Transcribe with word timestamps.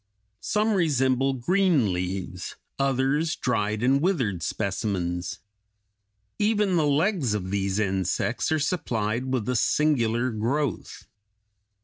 Some 0.39 0.73
resemble 0.73 1.33
green 1.33 1.93
leaves; 1.93 2.55
others 2.79 3.35
dried 3.35 3.83
and 3.83 4.01
withered 4.01 4.41
specimens. 4.41 5.37
Even 6.39 6.75
the 6.75 6.87
legs 6.87 7.35
of 7.35 7.51
these 7.51 7.77
insects 7.77 8.51
are 8.51 8.57
supplied 8.57 9.31
with 9.31 9.47
a 9.47 9.55
singular 9.55 10.31
growth. 10.31 11.05